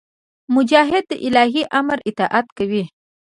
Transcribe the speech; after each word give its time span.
مجاهد 0.55 1.03
د 1.11 1.13
الهي 1.27 1.63
امر 1.79 1.97
اطاعت 2.09 2.47
کوي. 2.57 2.83